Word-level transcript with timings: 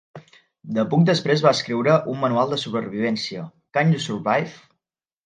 DePugh 0.77 1.03
després 1.09 1.43
va 1.47 1.51
escriure 1.57 1.97
un 2.13 2.17
manual 2.23 2.49
de 2.53 2.59
supervivència, 2.63 3.45
Can 3.79 3.93
You 3.97 4.01
Survive? 4.07 4.57